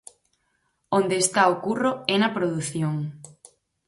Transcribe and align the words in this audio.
Onde 0.99 1.15
está 1.23 1.41
o 1.53 1.59
curro 1.63 1.91
é 2.13 2.15
na 2.19 2.33
produción. 2.37 2.95